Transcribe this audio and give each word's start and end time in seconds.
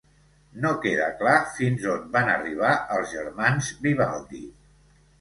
No 0.63 0.71
queda 0.85 1.09
clar 1.19 1.35
fins 1.59 1.87
on 1.97 2.09
van 2.17 2.33
arribar 2.39 2.75
els 2.99 3.15
germans 3.15 3.73
Vivaldi. 3.89 4.47